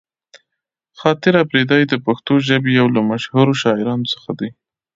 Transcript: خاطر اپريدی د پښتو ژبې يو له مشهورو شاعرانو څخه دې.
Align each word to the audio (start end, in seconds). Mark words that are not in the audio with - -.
خاطر 0.99 1.33
اپريدی 1.43 1.81
د 1.87 1.93
پښتو 2.05 2.33
ژبې 2.47 2.71
يو 2.79 2.87
له 2.95 3.01
مشهورو 3.11 3.53
شاعرانو 3.61 4.09
څخه 4.13 4.31
دې. 4.39 4.49